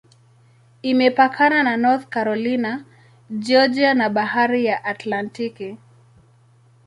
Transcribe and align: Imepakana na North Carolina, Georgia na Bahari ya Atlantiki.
Imepakana 0.81 1.63
na 1.63 1.77
North 1.77 2.09
Carolina, 2.09 2.85
Georgia 3.39 3.93
na 3.93 4.09
Bahari 4.09 4.65
ya 4.65 4.83
Atlantiki. 4.83 5.77